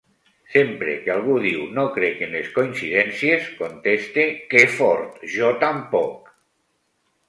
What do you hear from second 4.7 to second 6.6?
fort! Jo tampoc!”